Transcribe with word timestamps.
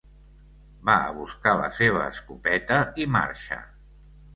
Va 0.89 0.95
a 0.95 1.11
buscar 1.19 1.55
la 1.61 1.69
seva 1.83 2.03
escopeta 2.15 2.85
i 3.07 3.11
marxa. 3.19 3.65